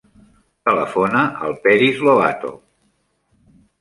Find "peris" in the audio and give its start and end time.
1.67-2.01